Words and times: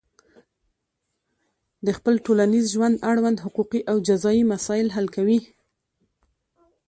د 1.85 1.87
خپل 1.97 2.15
ټولنیز 2.25 2.65
ژوند 2.73 2.95
اړوند 3.11 3.37
حقوقي 3.45 3.81
او 3.89 3.95
جزایي 4.07 4.43
مسایل 4.53 4.87
حل 4.95 5.07
کوي. 5.15 5.39